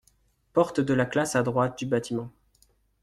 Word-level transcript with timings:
Porte 0.53 0.79
de 0.79 0.95
la 0.95 1.05
classe 1.05 1.35
à 1.35 1.43
droite 1.43 1.77
du 1.77 1.85
bâtiment. 1.85 2.31